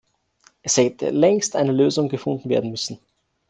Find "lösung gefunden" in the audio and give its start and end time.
1.73-2.49